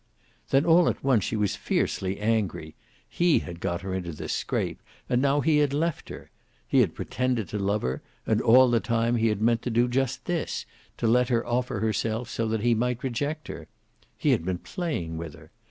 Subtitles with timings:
[0.49, 2.73] Then, all at once, she was fiercely angry.
[3.07, 6.31] He had got her into this scrape, and now he had left her.
[6.67, 9.87] He had pretended to love her, and all the time he had meant to do
[9.87, 10.65] just this,
[10.97, 13.67] to let her offer herself so he might reject her.
[14.17, 15.51] He had been playing with her.